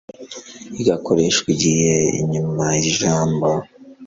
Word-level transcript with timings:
igakoreshwa 0.81 1.47
igihe 1.55 1.93
inyuma 2.21 2.65
y 2.81 2.83
ijambo 2.91 3.47